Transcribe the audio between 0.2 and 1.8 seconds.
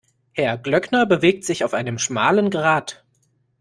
Herr Glöckner bewegt sich auf